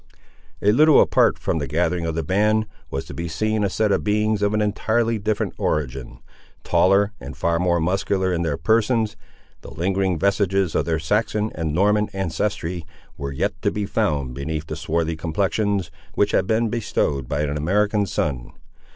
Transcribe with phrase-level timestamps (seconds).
[0.63, 3.91] A little apart from the gathering of the band, was to be seen a set
[3.91, 6.17] of beings of an entirely different origin.
[6.63, 9.15] Taller and far more muscular in their persons,
[9.61, 12.83] the lingering vestiges of their Saxon and Norman ancestry
[13.15, 17.55] were yet to be found beneath the swarthy complexions, which had been bestowed by an
[17.55, 18.53] American sun.